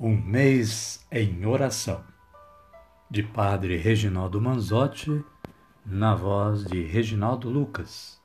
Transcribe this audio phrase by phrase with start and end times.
[0.00, 2.04] Um mês em oração,
[3.10, 5.24] de Padre Reginaldo Manzotti,
[5.84, 8.22] na voz de Reginaldo Lucas.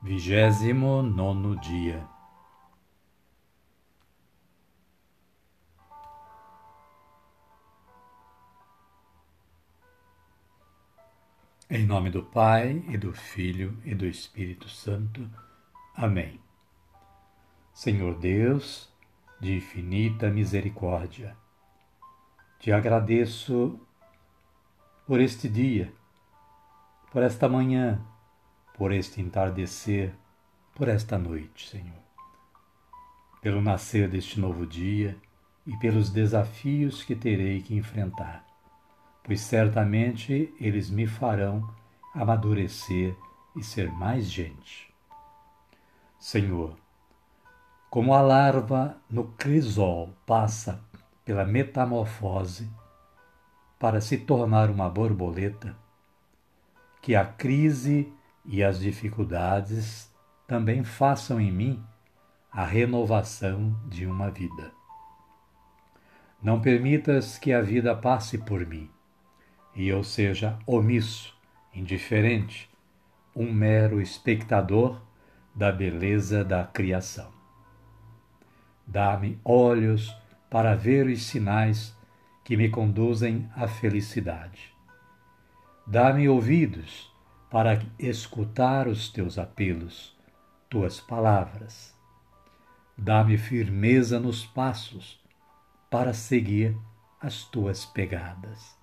[0.00, 2.17] Vigésimo nono dia.
[11.70, 15.28] Em nome do Pai, e do Filho, e do Espírito Santo.
[15.94, 16.40] Amém.
[17.74, 18.90] Senhor Deus,
[19.38, 21.36] de infinita misericórdia,
[22.58, 23.78] te agradeço
[25.06, 25.92] por este dia,
[27.12, 28.00] por esta manhã,
[28.72, 30.14] por este entardecer,
[30.74, 32.02] por esta noite, Senhor.
[33.42, 35.18] Pelo nascer deste novo dia
[35.66, 38.47] e pelos desafios que terei que enfrentar
[39.28, 41.68] pois certamente eles me farão
[42.14, 43.14] amadurecer
[43.54, 44.90] e ser mais gente.
[46.18, 46.74] Senhor,
[47.90, 50.82] como a larva no crisol passa
[51.26, 52.72] pela metamorfose
[53.78, 55.76] para se tornar uma borboleta,
[57.02, 58.10] que a crise
[58.46, 60.10] e as dificuldades
[60.46, 61.84] também façam em mim
[62.50, 64.72] a renovação de uma vida.
[66.42, 68.90] Não permitas que a vida passe por mim
[69.78, 71.32] e eu seja omisso,
[71.72, 72.68] indiferente,
[73.34, 75.00] um mero espectador
[75.54, 77.32] da beleza da criação.
[78.84, 80.12] Dá-me olhos
[80.50, 81.96] para ver os sinais
[82.42, 84.74] que me conduzem à felicidade.
[85.86, 87.08] Dá-me ouvidos
[87.48, 90.18] para escutar os teus apelos,
[90.68, 91.96] tuas palavras.
[92.96, 95.22] Dá-me firmeza nos passos
[95.88, 96.76] para seguir
[97.20, 98.77] as tuas pegadas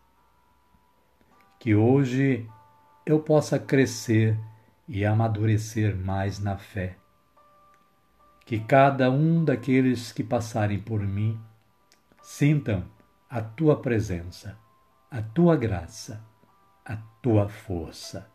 [1.65, 2.47] que hoje
[3.03, 4.37] eu possa crescer
[4.87, 6.95] e amadurecer mais na fé.
[8.45, 11.41] Que cada um daqueles que passarem por mim
[12.21, 12.85] sintam
[13.27, 14.55] a tua presença,
[15.09, 16.23] a tua graça,
[16.85, 18.29] a tua força.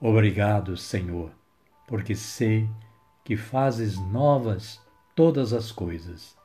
[0.00, 1.30] Obrigado, Senhor,
[1.86, 2.66] porque sei
[3.22, 4.80] que fazes novas
[5.14, 6.38] todas as coisas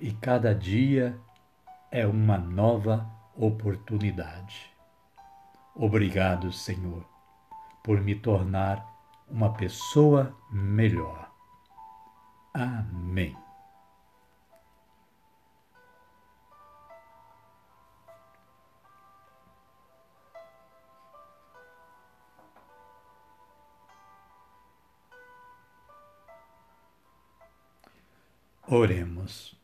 [0.00, 1.16] e cada dia
[1.92, 4.70] é uma nova oportunidade.
[5.74, 7.04] Obrigado, Senhor,
[7.82, 8.86] por me tornar
[9.28, 11.30] uma pessoa melhor.
[12.52, 13.36] Amém.
[28.66, 29.63] Oremos.